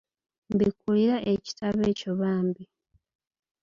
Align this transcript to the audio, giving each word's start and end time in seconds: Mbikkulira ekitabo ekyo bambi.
Mbikkulira 0.53 1.17
ekitabo 1.33 1.79
ekyo 1.91 2.11
bambi. 2.19 2.63